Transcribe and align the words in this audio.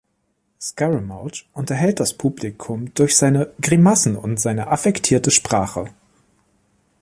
Scaramouche 0.59 1.45
unterhält 1.53 1.99
das 1.99 2.15
Publikum 2.15 2.91
durch 2.95 3.15
seine 3.15 3.53
„Grimassen 3.61 4.15
und 4.15 4.39
seine 4.39 4.69
affektierte 4.69 5.29
Sprache“. 5.29 5.91